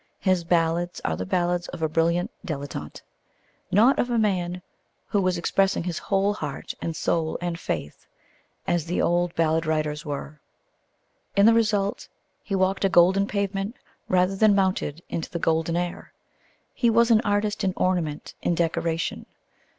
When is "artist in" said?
17.21-17.71